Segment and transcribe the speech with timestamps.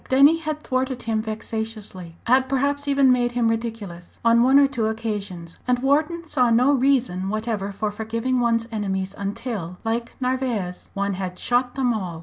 [0.09, 4.87] Denny had thwarted him vexatiously had perhaps even made him ridiculous on one or two
[4.87, 11.13] occasions; and Wharton saw no reason whatever for forgiving one's enemies until, like Narvaez, one
[11.13, 12.19] had "shot them all."